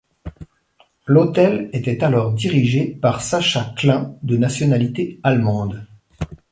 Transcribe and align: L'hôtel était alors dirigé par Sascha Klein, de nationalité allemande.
L'hôtel 1.05 1.69
était 1.73 2.03
alors 2.03 2.33
dirigé 2.33 2.87
par 2.87 3.21
Sascha 3.21 3.71
Klein, 3.77 4.15
de 4.23 4.35
nationalité 4.35 5.19
allemande. 5.21 5.85